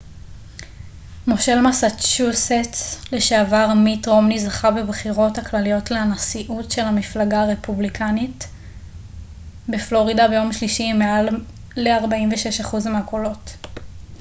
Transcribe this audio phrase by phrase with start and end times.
[1.27, 8.47] מושל מסצ'וסטס לשעבר מיט רומני זכה בבחירות הכלליות לנשיאות של המפלגה הרפובליקאית
[9.69, 11.29] בפלורידה ביום שלישי עם מעל
[11.77, 11.87] ל
[12.67, 13.51] 46% מהקולות